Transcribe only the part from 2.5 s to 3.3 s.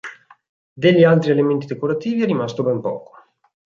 ben poco.